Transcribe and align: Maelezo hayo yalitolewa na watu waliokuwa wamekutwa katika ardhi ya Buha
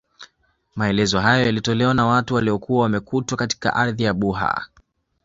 Maelezo 0.75 1.19
hayo 1.19 1.45
yalitolewa 1.45 1.93
na 1.93 2.05
watu 2.05 2.35
waliokuwa 2.35 2.83
wamekutwa 2.83 3.37
katika 3.37 3.73
ardhi 3.73 4.03
ya 4.03 4.13
Buha 4.13 4.67